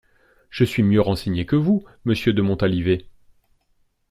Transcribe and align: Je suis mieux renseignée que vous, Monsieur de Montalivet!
Je 0.49 0.63
suis 0.63 0.81
mieux 0.81 0.99
renseignée 0.99 1.45
que 1.45 1.55
vous, 1.55 1.85
Monsieur 2.05 2.33
de 2.33 2.41
Montalivet! 2.41 3.05